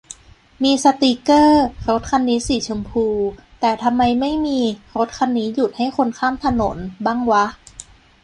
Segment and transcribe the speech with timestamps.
[0.63, 3.05] มีสติกเกอร์ "รถคันนี้สีชมพู"
[3.59, 4.59] แต่ทำไมไม่มี
[4.95, 7.45] "รถคันนี้หยุดให้คนข้ามถนน" บ้างวะ